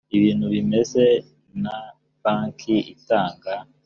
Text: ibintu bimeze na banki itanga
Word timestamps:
ibintu 0.17 0.45
bimeze 0.53 1.03
na 1.63 1.75
banki 2.23 2.75
itanga 2.93 3.53